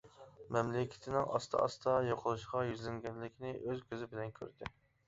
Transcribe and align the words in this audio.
مەملىكىتىنىڭ 0.55 1.27
ئاستا-ئاستا 1.35 1.95
يوقىلىشقا 2.09 2.65
يۈزلەنگەنلىكىنى 2.71 3.57
ئۆز 3.61 3.89
كۈزى 3.93 4.15
بىلەن 4.17 4.37
كۆردى. 4.43 4.77